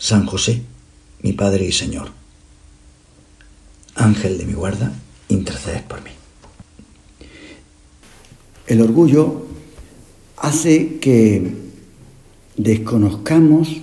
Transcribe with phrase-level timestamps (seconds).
[0.00, 0.62] San José,
[1.20, 2.10] mi Padre y Señor,
[3.94, 4.92] Ángel de mi guarda,
[5.28, 6.10] interceded por mí.
[8.66, 9.46] El orgullo
[10.38, 11.54] hace que
[12.56, 13.76] desconozcamos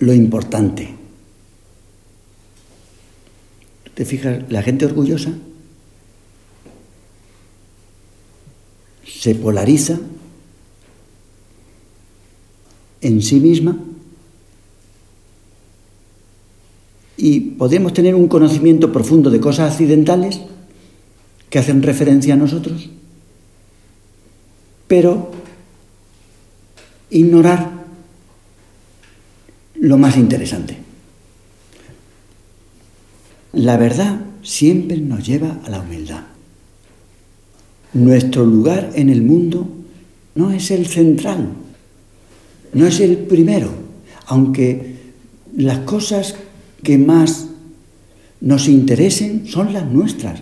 [0.00, 0.92] lo importante.
[3.94, 4.50] ¿Te fijas?
[4.50, 5.32] La gente orgullosa
[9.06, 10.00] se polariza
[13.00, 13.78] en sí misma
[17.20, 20.40] y podemos tener un conocimiento profundo de cosas accidentales
[21.50, 22.88] que hacen referencia a nosotros,
[24.86, 25.32] pero
[27.10, 27.72] ignorar
[29.74, 30.78] lo más interesante.
[33.52, 36.22] La verdad siempre nos lleva a la humildad.
[37.94, 39.66] Nuestro lugar en el mundo
[40.36, 41.48] no es el central,
[42.74, 43.72] no es el primero,
[44.26, 44.98] aunque
[45.56, 46.36] las cosas
[46.82, 47.48] que más
[48.40, 50.40] nos interesen son las nuestras.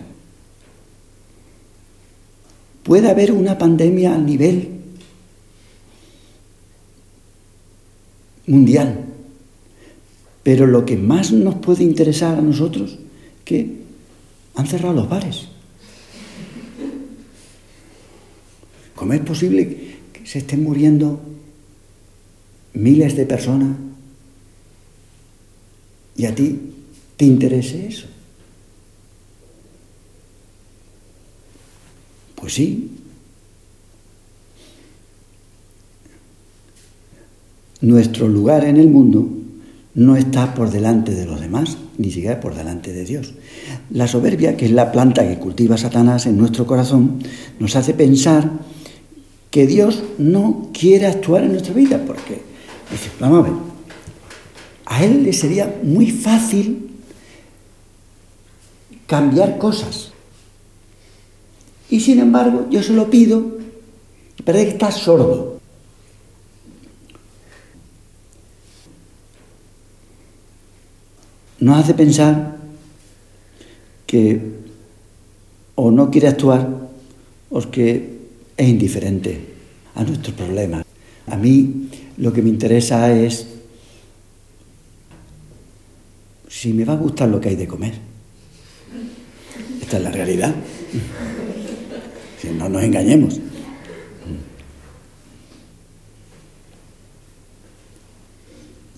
[2.83, 4.69] Puede haber una pandemia a nivel
[8.45, 9.05] mundial,
[10.43, 12.97] pero lo que más nos puede interesar a nosotros
[13.43, 13.81] que
[14.55, 15.49] han cerrado los bares.
[18.95, 21.19] ¿Cómo es posible que se estén muriendo
[22.73, 23.86] miles de personas
[26.17, 26.59] y a ti
[27.15, 28.07] te interese eso?
[32.35, 32.91] Pues sí.
[37.81, 39.29] Nuestro lugar en el mundo
[39.93, 43.33] no está por delante de los demás, ni siquiera por delante de Dios.
[43.91, 47.19] La soberbia, que es la planta que cultiva Satanás en nuestro corazón,
[47.59, 48.51] nos hace pensar
[49.51, 52.41] que Dios no quiere actuar en nuestra vida, porque,
[52.91, 53.76] dice, vamos a ver,
[54.89, 56.89] a Él le sería muy fácil
[59.05, 60.11] cambiar cosas.
[61.89, 63.57] Y sin embargo, yo se lo pido,
[64.45, 65.59] parece que está sordo.
[71.59, 72.57] Nos hace pensar
[74.05, 74.41] que
[75.75, 76.69] o no quiere actuar
[77.49, 78.19] o que
[78.55, 79.41] es indiferente
[79.95, 80.85] a nuestros problemas.
[81.25, 83.56] A mí lo que me interesa es
[86.59, 87.93] si me va a gustar lo que hay de comer.
[89.79, 90.55] Esta es la realidad.
[92.41, 93.39] Si no nos engañemos.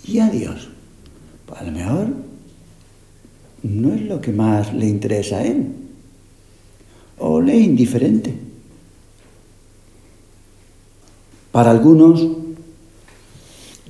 [0.05, 0.69] Y a Dios,
[1.45, 2.07] pues a lo mejor
[3.63, 5.67] no es lo que más le interesa a Él.
[7.17, 8.33] O le es indiferente.
[11.51, 12.25] Para algunos,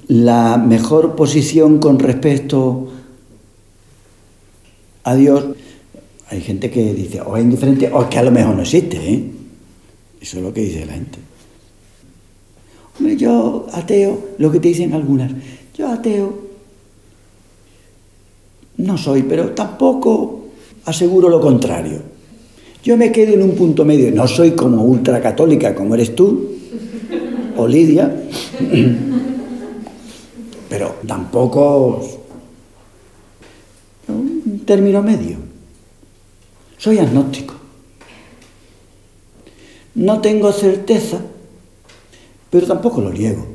[0.08, 2.94] la mejor posición con respecto
[5.10, 5.46] a Dios,
[6.30, 8.98] hay gente que dice, o es indiferente, o que a lo mejor no existe.
[8.98, 9.24] ¿eh?
[10.22, 11.18] Eso es lo que dice la gente.
[12.98, 15.32] Hombre, yo ateo, lo que te dicen algunas,
[15.76, 16.50] yo ateo
[18.78, 20.46] no soy, pero tampoco
[20.86, 22.02] aseguro lo contrario.
[22.84, 26.52] Yo me quedo en un punto medio, no soy como ultracatólica como eres tú,
[27.58, 28.24] o Lidia,
[30.70, 32.19] pero tampoco
[34.70, 35.38] término medio.
[36.78, 37.56] Soy agnóstico.
[39.96, 41.20] No tengo certeza,
[42.52, 43.48] pero tampoco lo niego.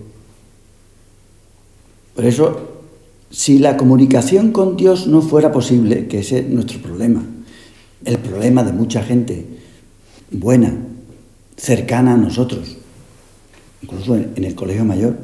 [2.17, 2.83] Por eso,
[3.31, 7.25] si la comunicación con Dios no fuera posible, que ese es nuestro problema,
[8.05, 9.47] el problema de mucha gente
[10.33, 10.77] buena,
[11.57, 12.77] cercana a nosotros,
[13.83, 15.17] incluso en el colegio mayor,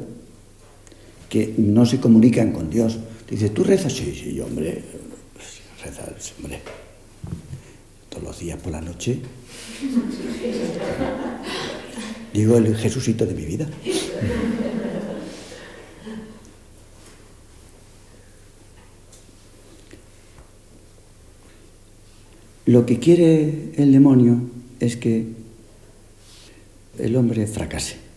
[1.27, 2.97] que no se comunican con Dios.
[3.29, 3.91] Dice, ¿tú rezas?
[3.91, 4.83] Sí, sí, hombre,
[6.37, 6.61] hombre,
[8.09, 9.19] todos los días por la noche.
[12.33, 13.67] Digo, el Jesucito de mi vida.
[22.65, 24.39] Lo que quiere el demonio
[24.79, 25.25] es que
[26.99, 28.11] el hombre fracase.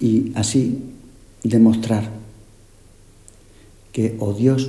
[0.00, 0.78] y así
[1.42, 2.10] demostrar
[3.96, 4.68] que o Dios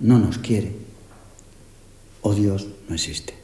[0.00, 0.72] no nos quiere
[2.22, 3.34] o Dios no existe.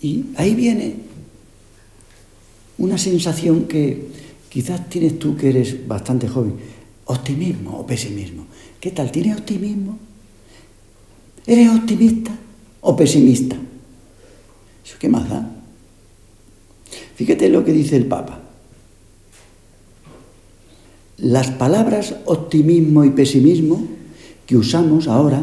[0.00, 0.94] Y ahí viene
[2.78, 4.08] una sensación que
[4.48, 6.56] quizás tienes tú que eres bastante joven.
[7.04, 8.46] Optimismo o pesimismo.
[8.80, 9.12] ¿Qué tal?
[9.12, 9.98] ¿Tienes optimismo?
[11.46, 12.34] ¿Eres optimista
[12.80, 13.54] o pesimista?
[14.82, 15.46] ¿Eso qué más da?
[17.16, 18.45] Fíjate lo que dice el Papa.
[21.18, 23.82] Las palabras optimismo y pesimismo
[24.46, 25.42] que usamos ahora,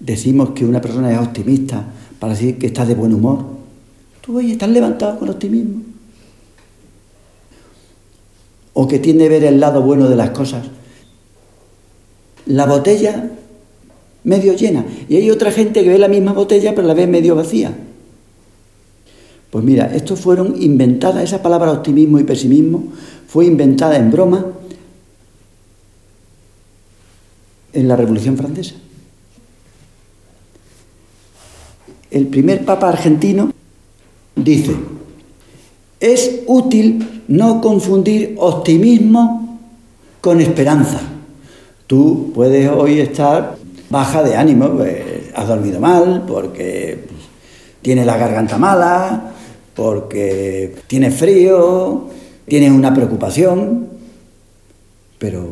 [0.00, 1.84] decimos que una persona es optimista
[2.18, 3.44] para decir que está de buen humor.
[4.22, 5.82] Tú hoy estás levantado con optimismo.
[8.72, 10.66] O que tiende a ver el lado bueno de las cosas.
[12.46, 13.30] La botella
[14.24, 14.84] medio llena.
[15.08, 17.76] Y hay otra gente que ve la misma botella pero la ve medio vacía.
[19.54, 22.88] Pues mira, estos fueron inventadas, esa palabra optimismo y pesimismo
[23.28, 24.46] fue inventada en broma
[27.72, 28.74] en la Revolución Francesa.
[32.10, 33.52] El primer papa argentino
[34.34, 34.74] dice,
[36.00, 39.60] es útil no confundir optimismo
[40.20, 41.00] con esperanza.
[41.86, 43.56] Tú puedes hoy estar
[43.88, 47.04] baja de ánimo, pues, has dormido mal, porque
[47.82, 49.30] tienes la garganta mala,
[49.74, 52.06] porque tienes frío,
[52.46, 53.88] tienes una preocupación,
[55.18, 55.48] pero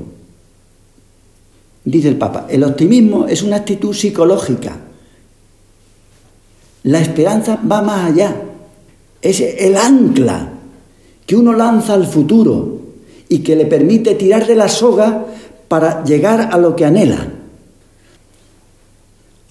[1.85, 4.77] dice el Papa, el optimismo es una actitud psicológica.
[6.85, 8.37] La esperanza va más allá,
[9.21, 10.53] es el ancla
[11.27, 12.81] que uno lanza al futuro
[13.29, 15.25] y que le permite tirar de la soga
[15.69, 17.29] para llegar a lo que anhela.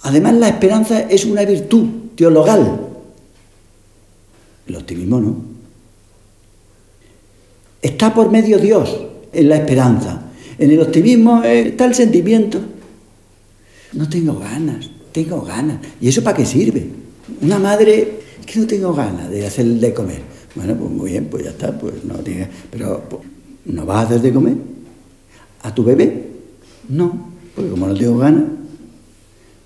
[0.03, 2.90] Además, la esperanza es una virtud teologal.
[4.71, 5.35] El optimismo no.
[7.81, 9.01] Está por medio Dios
[9.33, 10.21] en la esperanza.
[10.57, 12.61] En el optimismo está el sentimiento.
[13.91, 15.79] No tengo ganas, tengo ganas.
[15.99, 16.87] ¿Y eso para qué sirve?
[17.41, 20.21] Una madre que no tengo ganas de hacer de comer.
[20.55, 22.47] Bueno, pues muy bien, pues ya está, pues no tiene.
[22.71, 23.23] Pero pues,
[23.65, 24.55] ¿no vas a hacer de comer?
[25.63, 26.29] ¿A tu bebé?
[26.87, 28.43] No, porque como no tengo ganas,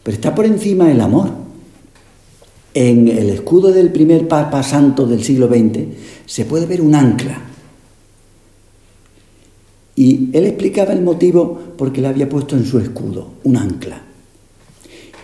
[0.02, 1.45] pero está por encima el amor.
[2.76, 5.80] En el escudo del primer Papa Santo del siglo XX
[6.28, 7.42] se puede ver un ancla.
[9.96, 14.04] Y él explicaba el motivo porque le había puesto en su escudo un ancla.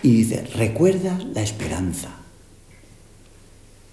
[0.02, 2.08] Y dice, recuerda la esperanza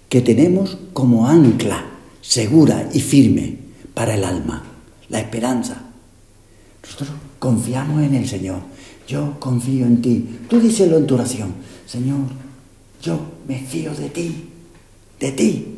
[0.08, 1.84] que tenemos como ancla
[2.20, 3.58] segura y firme
[3.94, 4.64] para el alma,
[5.08, 5.84] la esperanza.
[6.82, 8.60] Nosotros confiamos en el Señor
[9.10, 10.24] yo confío en ti.
[10.48, 11.52] Tú díselo en tu oración.
[11.84, 12.20] Señor,
[13.02, 13.18] yo
[13.48, 14.48] me fío de ti,
[15.18, 15.76] de ti.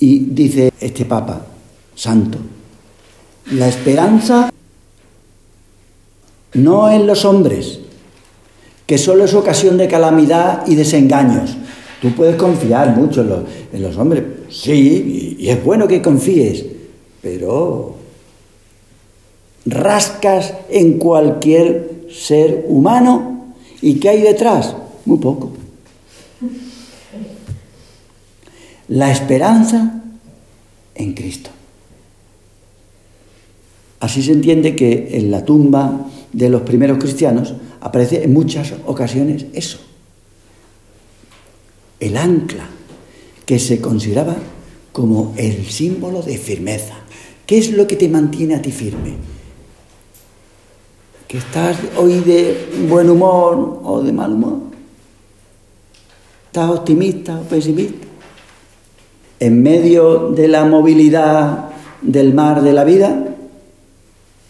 [0.00, 1.46] Y dice este Papa
[1.94, 2.38] Santo,
[3.52, 4.50] la esperanza
[6.54, 7.80] no en los hombres,
[8.86, 11.56] que solo es ocasión de calamidad y desengaños.
[12.02, 16.66] Tú puedes confiar mucho en los, hombres, sí, y es bueno que confíes,
[17.22, 17.94] pero
[19.64, 23.33] rascas en cualquier ser humano
[23.84, 24.74] y ¿qué hay detrás?
[25.04, 25.52] Muy poco.
[28.88, 30.02] La esperanza
[30.94, 31.50] en Cristo.
[34.00, 39.44] Así se entiende que en la tumba de los primeros cristianos aparece en muchas ocasiones
[39.52, 39.80] eso.
[42.00, 42.66] El ancla
[43.44, 44.36] que se consideraba
[44.92, 46.94] como el símbolo de firmeza.
[47.44, 49.33] ¿Qué es lo que te mantiene a ti firme?
[51.28, 54.58] Que estás hoy de buen humor o de mal humor.
[56.46, 58.06] ¿Estás optimista o pesimista?
[59.40, 63.36] En medio de la movilidad del mar de la vida,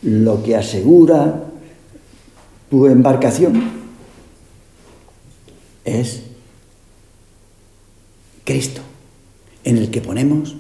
[0.03, 1.45] lo que asegura
[2.71, 3.71] tu embarcación
[5.85, 6.23] es
[8.45, 8.83] Cristo,
[9.65, 10.57] en el que ponemos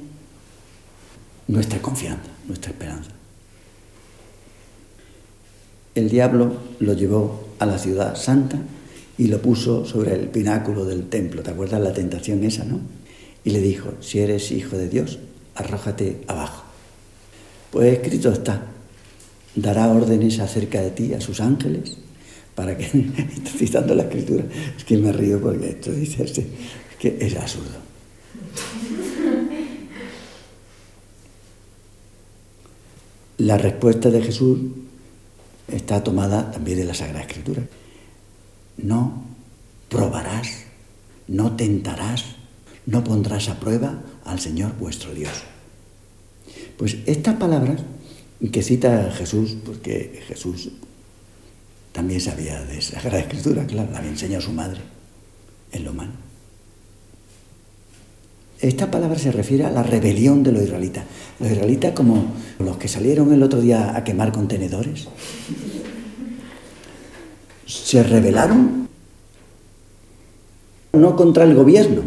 [1.48, 3.10] nuestra confianza, nuestra esperanza
[5.94, 8.58] el diablo lo llevó a la ciudad santa
[9.16, 11.42] y lo puso sobre el pináculo del templo.
[11.42, 12.80] ¿Te acuerdas la tentación esa, no?
[13.44, 15.18] Y le dijo, si eres hijo de Dios,
[15.54, 16.64] arrójate abajo.
[17.70, 18.66] Pues escrito está,
[19.54, 21.96] dará órdenes acerca de ti a sus ángeles
[22.54, 22.84] para que,
[23.34, 24.44] estoy citando la escritura,
[24.76, 26.40] es que me río porque esto dice es
[26.98, 27.84] que es absurdo.
[33.38, 34.58] La respuesta de Jesús
[35.68, 37.62] está tomada también de la Sagrada Escritura.
[38.76, 39.24] No
[39.88, 40.64] probarás,
[41.28, 42.24] no tentarás
[42.86, 45.32] no pondrás a prueba al Señor vuestro Dios.
[46.76, 47.80] Pues estas palabras
[48.52, 50.70] que cita Jesús, porque Jesús
[51.92, 54.80] también sabía de Sagrada Escritura, claro, la había enseñado su madre
[55.72, 56.12] en lo humano.
[58.60, 61.04] Esta palabra se refiere a la rebelión de los israelitas.
[61.40, 65.08] Los israelitas como los que salieron el otro día a quemar contenedores.
[67.66, 68.88] Se rebelaron
[70.92, 72.02] no contra el gobierno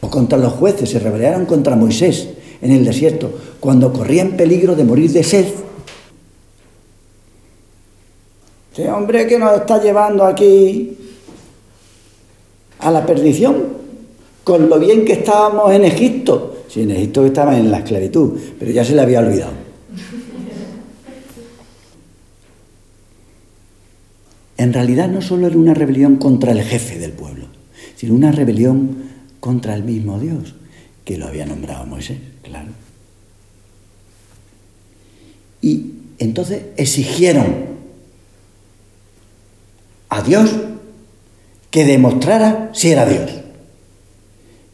[0.00, 2.28] o contra los jueces, se rebelaron contra Moisés
[2.60, 5.46] en el desierto, cuando corría en peligro de morir de sed.
[8.70, 10.96] Este hombre que nos está llevando aquí
[12.78, 13.79] a la perdición,
[14.44, 16.64] con lo bien que estábamos en Egipto.
[16.68, 19.52] Si en Egipto estaban en la esclavitud, pero ya se le había olvidado.
[24.56, 27.46] En realidad no solo era una rebelión contra el jefe del pueblo,
[27.96, 29.04] sino una rebelión
[29.40, 30.54] contra el mismo Dios,
[31.02, 32.68] que lo había nombrado Moisés, claro.
[35.62, 37.46] Y entonces exigieron
[40.10, 40.50] a Dios
[41.70, 43.39] que demostrara si era Dios.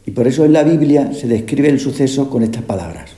[0.07, 3.11] Y por eso en la Biblia se describe el suceso con estas palabras.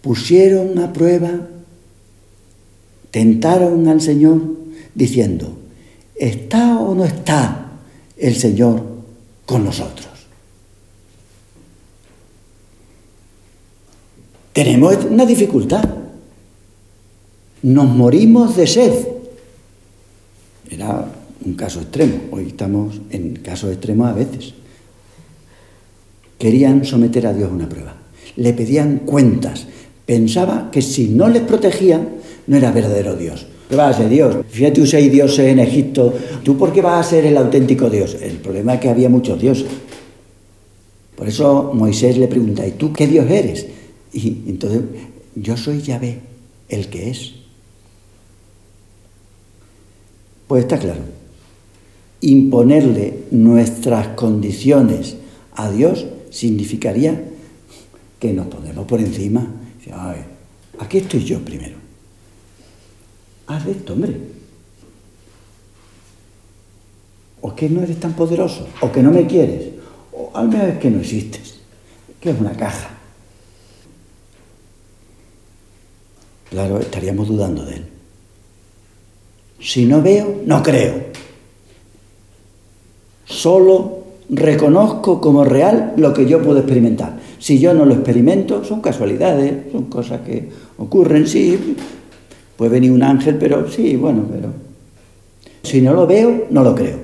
[0.00, 1.46] Pusieron a prueba,
[3.10, 4.40] tentaron al Señor
[4.94, 5.58] diciendo,
[6.16, 7.72] ¿está o no está
[8.16, 8.82] el Señor
[9.44, 10.08] con nosotros?
[14.54, 15.86] Tenemos una dificultad.
[17.62, 19.06] Nos morimos de sed.
[20.70, 21.12] Era
[21.44, 22.20] un caso extremo.
[22.30, 24.54] Hoy estamos en casos extremos a veces
[26.38, 27.94] querían someter a Dios a una prueba.
[28.36, 29.66] Le pedían cuentas.
[30.06, 32.00] Pensaba que si no les protegía,
[32.46, 33.46] no era verdadero Dios.
[33.68, 34.36] ¿Qué vas a ser Dios?
[34.48, 36.14] Fíjate, hay dioses en Egipto.
[36.42, 38.16] ¿Tú por qué vas a ser el auténtico Dios?
[38.22, 39.66] El problema es que había muchos dioses.
[41.14, 43.66] Por eso Moisés le pregunta, ¿y tú qué Dios eres?
[44.12, 44.82] Y entonces,
[45.34, 46.20] yo soy Yahvé,
[46.68, 47.34] el que es.
[50.46, 51.00] Pues está claro.
[52.22, 55.16] Imponerle nuestras condiciones
[55.54, 57.22] a Dios significaría
[58.18, 59.46] que nos ponemos por encima.
[59.92, 60.24] Ay,
[60.78, 61.76] aquí estoy yo primero.
[63.46, 64.16] Haz esto, hombre.
[67.40, 69.70] O que no eres tan poderoso, o que no me quieres,
[70.12, 71.60] o al menos es que no existes,
[72.20, 72.90] que es una caja.
[76.50, 77.86] Claro, estaríamos dudando de él.
[79.60, 81.06] Si no veo, no creo.
[83.24, 83.97] Solo
[84.30, 87.18] reconozco como real lo que yo puedo experimentar.
[87.38, 91.76] Si yo no lo experimento, son casualidades, son cosas que ocurren, sí.
[92.56, 94.52] Puede venir un ángel, pero sí, bueno, pero...
[95.62, 96.98] Si no lo veo, no lo creo.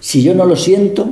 [0.00, 1.08] Si yo no lo siento,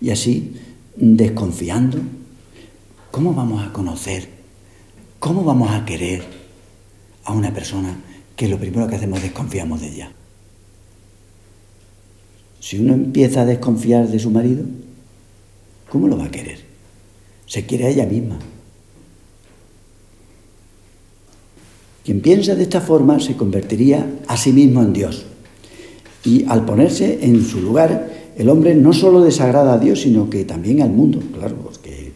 [0.00, 0.56] y así,
[0.96, 1.98] desconfiando,
[3.10, 4.28] ¿cómo vamos a conocer?
[5.18, 6.22] ¿Cómo vamos a querer
[7.24, 7.96] a una persona
[8.36, 10.12] que lo primero que hacemos es desconfiamos de ella?
[12.60, 14.64] Si uno empieza a desconfiar de su marido,
[15.88, 16.58] ¿cómo lo va a querer?
[17.46, 18.38] Se quiere a ella misma.
[22.04, 25.26] Quien piensa de esta forma se convertiría a sí mismo en Dios.
[26.24, 30.44] Y al ponerse en su lugar, el hombre no solo desagrada a Dios, sino que
[30.44, 31.20] también al mundo.
[31.38, 32.12] Claro, porque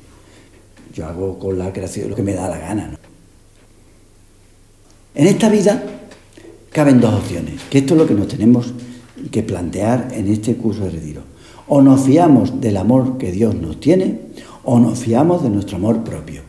[0.94, 2.99] yo hago con la creación lo que me da la gana.
[5.14, 5.82] En esta vida
[6.70, 8.72] caben dos opciones, que esto es lo que nos tenemos
[9.30, 11.22] que plantear en este curso de retiro.
[11.68, 14.20] O nos fiamos del amor que Dios nos tiene
[14.64, 16.42] o nos fiamos de nuestro amor propio.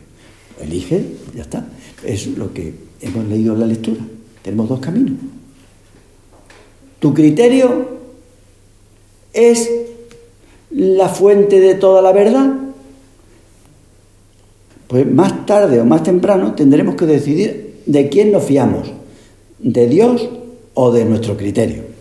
[0.60, 1.04] Elige,
[1.34, 1.66] ya está.
[2.04, 4.00] Es lo que hemos leído en la lectura.
[4.42, 5.18] Tenemos dos caminos.
[6.98, 7.88] Tu criterio
[9.32, 9.70] es
[10.70, 12.54] la fuente de toda la verdad.
[14.88, 18.92] Pues más tarde o más temprano tendremos que decidir de quién nos fiamos,
[19.58, 20.28] de Dios
[20.74, 21.93] o de nuestro criterio.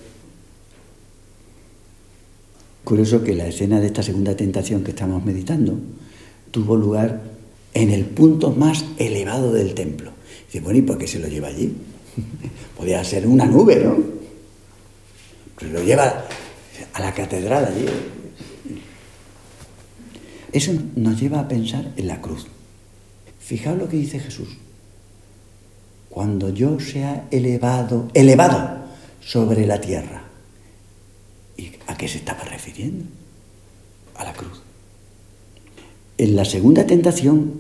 [2.84, 5.80] Curioso que la escena de esta segunda tentación que estamos meditando
[6.52, 7.22] tuvo lugar
[7.74, 10.12] en el punto más elevado del templo.
[10.48, 11.74] Dice, bueno, ¿y por qué se lo lleva allí?
[12.78, 13.98] Podría ser una nube, ¿no?
[15.58, 16.26] Pero lo lleva
[16.94, 17.86] a la catedral allí.
[20.52, 22.48] Eso nos lleva a pensar en la cruz.
[23.40, 24.50] Fijaos lo que dice Jesús.
[26.10, 28.84] Cuando yo sea elevado, elevado
[29.20, 30.23] sobre la tierra,
[31.58, 33.06] ¿Y a qué se estaba refiriendo?
[34.16, 34.62] A la cruz.
[36.18, 37.60] En la segunda tentación,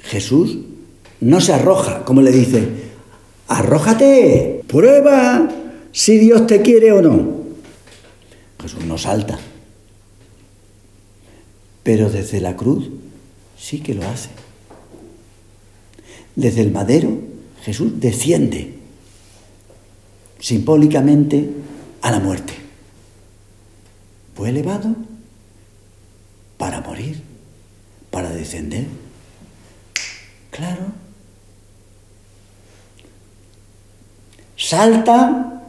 [0.00, 0.58] Jesús
[1.20, 2.68] no se arroja, como le dice,
[3.48, 5.48] arrójate, prueba
[5.92, 7.40] si Dios te quiere o no.
[8.60, 9.38] Jesús no salta,
[11.82, 12.90] Pero desde la cruz
[13.58, 14.28] sí que lo hace.
[16.36, 17.18] Desde el madero
[17.62, 18.74] Jesús desciende
[20.38, 21.48] simbólicamente
[22.02, 22.59] a la muerte.
[24.34, 24.94] Fue elevado
[26.56, 27.22] para morir,
[28.10, 28.86] para descender.
[30.50, 30.86] Claro.
[34.56, 35.62] Salta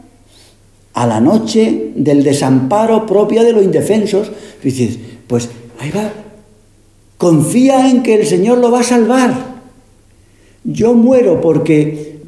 [0.94, 4.32] a la noche del desamparo propia de los indefensos.
[4.62, 5.50] Dices, pues
[5.80, 6.12] ahí va.
[7.18, 9.52] Confía en que el Señor lo va a salvar.
[10.64, 12.22] Yo muero porque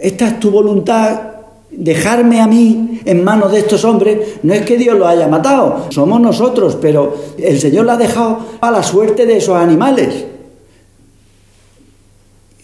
[0.00, 1.31] esta es tu voluntad,
[1.72, 4.38] dejarme a mí en manos de estos hombres.
[4.42, 8.38] No es que Dios lo haya matado, somos nosotros, pero el Señor lo ha dejado
[8.60, 10.26] a la suerte de esos animales.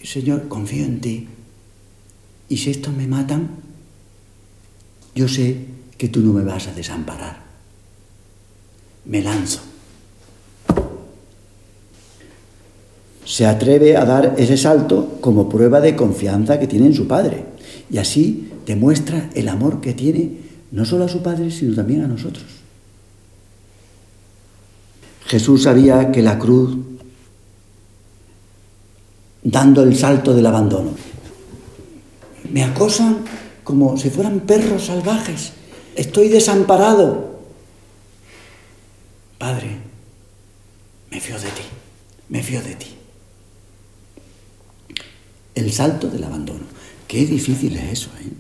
[0.03, 1.29] Señor, confío en ti.
[2.49, 3.51] Y si estos me matan,
[5.15, 5.57] yo sé
[5.99, 7.43] que tú no me vas a desamparar.
[9.05, 9.61] Me lanzo.
[13.25, 17.45] Se atreve a dar ese salto como prueba de confianza que tiene en su padre.
[17.91, 20.31] Y así demuestra el amor que tiene
[20.73, 22.45] no solo a su padre, sino también a nosotros.
[25.25, 26.77] Jesús sabía que la cruz,
[29.43, 30.91] dando el salto del abandono,
[32.53, 33.25] me acosan
[33.65, 35.53] como si fueran perros salvajes.
[35.97, 37.41] Estoy desamparado.
[39.39, 39.79] Padre,
[41.11, 41.63] me fío de ti,
[42.29, 42.95] me fío de ti.
[45.55, 46.78] El salto del abandono.
[47.09, 48.31] Qué difícil es eso, ¿eh?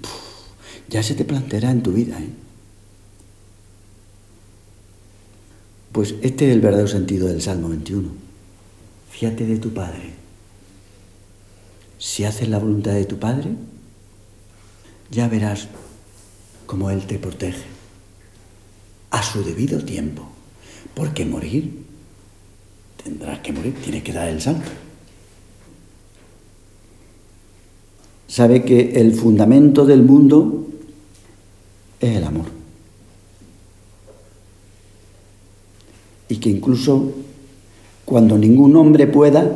[0.90, 2.20] ya se te planteará en tu vida.
[2.20, 2.28] ¿eh?
[5.90, 8.10] Pues este es el verdadero sentido del Salmo 21.
[9.10, 10.12] Fíjate de tu Padre.
[11.98, 13.50] Si haces la voluntad de tu Padre,
[15.10, 15.68] ya verás
[16.66, 17.64] cómo Él te protege
[19.10, 20.28] a su debido tiempo.
[20.94, 21.84] Porque morir,
[23.02, 24.70] tendrás que morir, tiene que dar el salto.
[28.28, 30.66] Sabe que el fundamento del mundo
[31.98, 32.44] es el amor.
[36.28, 37.10] Y que incluso
[38.04, 39.50] cuando ningún hombre pueda,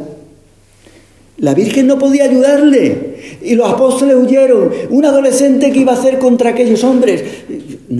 [1.36, 3.38] la Virgen no podía ayudarle.
[3.42, 4.70] Y los apóstoles huyeron.
[4.88, 7.22] Un adolescente que iba a hacer contra aquellos hombres.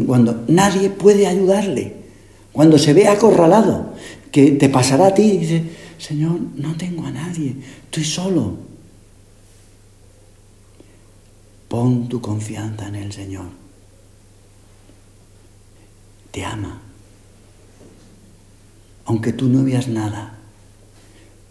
[0.06, 1.92] Cuando nadie puede ayudarle.
[2.50, 3.92] Cuando se ve acorralado.
[4.30, 5.62] Que te pasará a ti y dice,
[5.98, 7.56] Señor, no tengo a nadie.
[7.84, 8.71] Estoy solo.
[11.72, 13.46] Pon tu confianza en el Señor.
[16.30, 16.82] Te ama.
[19.06, 20.36] Aunque tú no veas nada.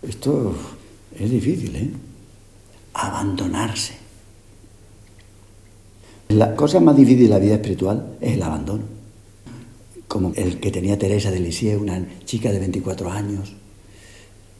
[0.04, 0.56] Esto
[1.18, 1.90] es difícil, ¿eh?
[2.94, 3.96] Abandonarse.
[6.30, 8.84] La cosa más difícil de la vida espiritual es el abandono.
[10.08, 13.56] Como el que tenía Teresa de Lisieux, una chica de 24 años,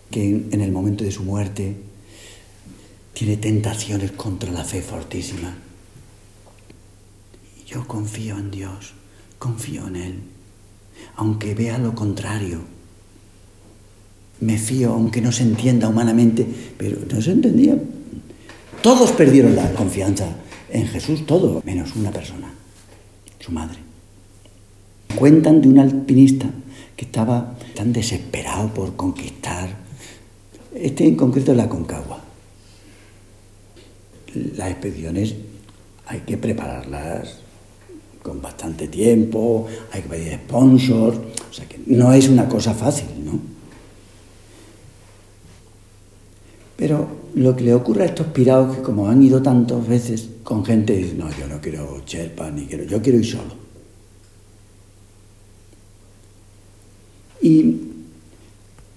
[0.10, 1.91] que en el momento de su muerte
[3.14, 5.56] tiene tentaciones contra la fe fortísima.
[7.66, 8.94] Yo confío en Dios,
[9.40, 10.20] confío en Él,
[11.16, 12.62] aunque vea lo contrario
[14.42, 16.46] me fío, aunque no se entienda humanamente,
[16.78, 17.78] pero no se entendía.
[18.82, 20.36] Todos perdieron la confianza
[20.70, 22.52] en Jesús, todos, menos una persona,
[23.40, 23.78] su madre.
[25.16, 26.50] Cuentan de un alpinista
[26.96, 29.70] que estaba tan desesperado por conquistar,
[30.74, 32.31] este en concreto la Concagua.
[34.34, 35.36] Las expediciones
[36.06, 37.38] hay que prepararlas
[38.22, 41.18] con bastante tiempo, hay que pedir sponsors,
[41.50, 43.40] o sea que no es una cosa fácil, ¿no?
[46.78, 50.66] Pero lo que le ocurre a estos pirados que como han ido tantas veces con
[50.66, 53.62] gente, dicen, no, yo no quiero Sherpa, ni quiero, yo quiero ir solo.
[57.42, 57.76] Y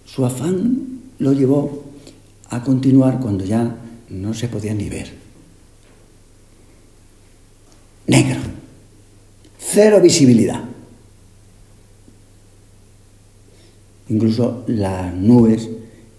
[0.07, 1.85] su afán lo llevó
[2.51, 3.77] a continuar cuando ya
[4.11, 5.24] no se podía ni ver.
[8.07, 8.41] Negro.
[9.59, 10.63] Cero visibilidad.
[14.09, 15.69] Incluso las nubes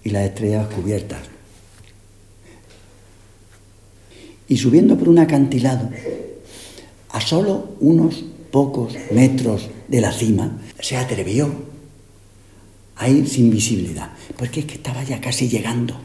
[0.03, 1.35] y las estrellas cubiertas
[4.47, 5.89] y subiendo por un acantilado
[7.09, 11.49] a solo unos pocos metros de la cima, se atrevió
[12.97, 15.95] a ir sin visibilidad, porque es que estaba ya casi llegando.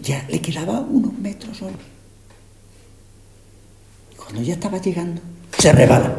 [0.00, 1.95] Ya le quedaba unos metros solo.
[4.26, 5.22] Cuando ya estaba llegando,
[5.56, 6.12] se rebala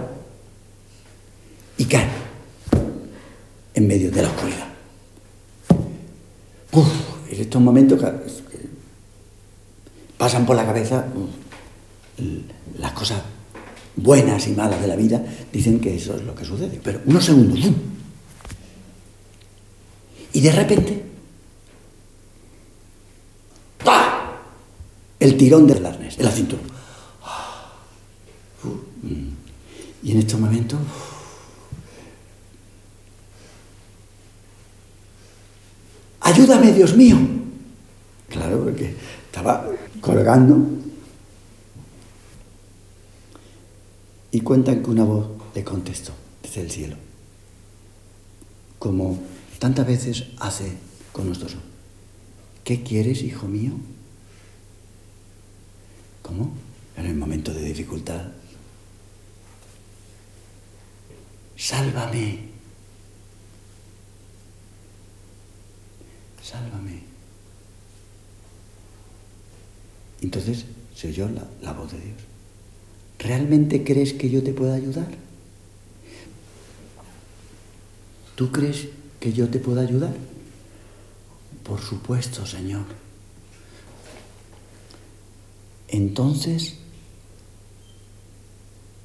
[1.77, 2.07] y cae
[3.73, 4.67] en medio de la oscuridad.
[7.29, 8.01] En estos momentos
[10.17, 11.05] pasan por la cabeza
[12.79, 13.21] las cosas
[13.97, 16.79] buenas y malas de la vida, dicen que eso es lo que sucede.
[16.81, 17.59] Pero unos segundos,
[20.31, 21.03] Y de repente,
[23.83, 24.39] ¡pa!
[25.19, 26.76] el tirón del arnés, en la cintura.
[30.03, 30.79] Y en estos momentos,
[36.21, 37.17] ayúdame, Dios mío.
[38.29, 39.67] Claro, porque estaba
[40.01, 40.57] colgando.
[44.31, 46.95] Y cuentan que una voz le contestó desde el cielo,
[48.77, 49.19] como
[49.57, 50.73] tantas veces hace
[51.11, 51.55] con nosotros.
[52.63, 53.71] ¿Qué quieres, hijo mío?
[56.21, 56.51] ¿Cómo?
[56.97, 58.21] En el momento de dificultad.
[61.57, 62.39] Sálvame.
[66.41, 67.01] Sálvame.
[70.21, 70.65] Entonces
[70.95, 72.17] se oyó la, la voz de Dios.
[73.19, 75.09] ¿Realmente crees que yo te pueda ayudar?
[78.35, 78.87] ¿Tú crees
[79.19, 80.13] que yo te pueda ayudar?
[81.63, 82.85] Por supuesto, Señor.
[85.87, 86.75] Entonces,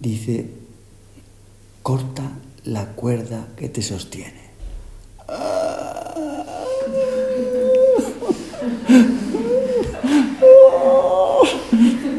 [0.00, 0.50] dice,
[1.82, 2.22] corta
[2.64, 4.42] la cuerda que te sostiene.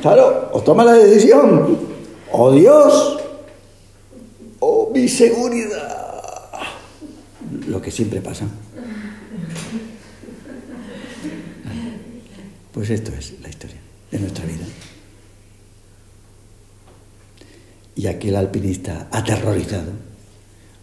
[0.02, 1.80] Claro, o toma la decisión,
[2.32, 3.19] o Dios,
[4.60, 6.60] o mi seguridad.
[7.67, 8.45] Lo que siempre pasa.
[12.73, 13.78] Pues esto es la historia
[14.12, 14.65] de nuestra vida.
[18.04, 19.94] Y aquel alpinista aterrorizado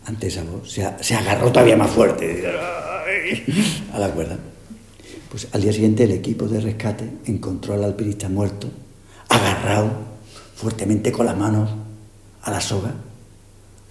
[0.06, 2.50] ante esa voz se, se agarró todavía más fuerte
[3.92, 4.38] a la cuerda.
[5.28, 8.70] Pues al día siguiente el equipo de rescate encontró al alpinista muerto,
[9.28, 9.90] agarrado
[10.56, 11.68] fuertemente con las manos
[12.40, 12.94] a la soga,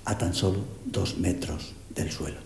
[0.06, 2.40] a tan solo dos metros del suelo.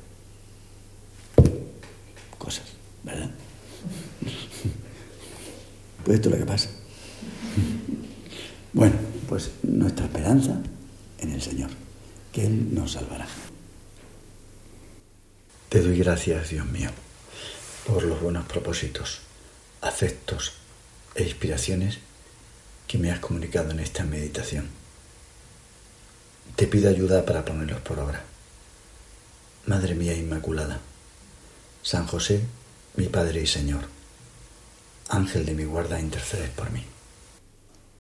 [2.38, 2.66] Cosas,
[3.04, 3.32] ¿verdad?
[6.04, 6.70] Pues esto es lo que pasa.
[8.74, 10.60] Bueno, pues nuestra esperanza
[11.18, 11.72] en el Señor,
[12.32, 13.28] que Él nos salvará.
[15.70, 16.92] Te doy gracias, Dios mío,
[17.88, 19.22] por los buenos propósitos,
[19.82, 20.54] afectos
[21.16, 21.98] e inspiraciones
[22.86, 24.70] que me has comunicado en esta meditación.
[26.56, 28.24] Te pido ayuda para ponerlos por obra.
[29.66, 30.80] Madre mía Inmaculada,
[31.82, 32.40] San José,
[32.98, 33.86] mi Padre y Señor,
[35.10, 36.93] Ángel de mi guarda, intercedes por mí.